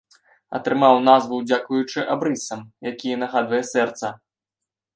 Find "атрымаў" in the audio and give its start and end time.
0.59-0.95